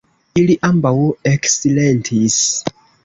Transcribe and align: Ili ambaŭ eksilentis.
Ili 0.43 0.53
ambaŭ 0.69 0.93
eksilentis. 1.33 2.43